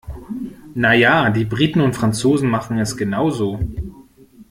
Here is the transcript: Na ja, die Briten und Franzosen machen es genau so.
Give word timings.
Na 0.73 0.91
ja, 0.93 1.29
die 1.29 1.45
Briten 1.45 1.79
und 1.79 1.93
Franzosen 1.95 2.49
machen 2.49 2.79
es 2.79 2.97
genau 2.97 3.29
so. 3.29 3.59